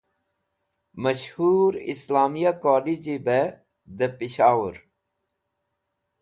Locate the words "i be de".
3.17-4.09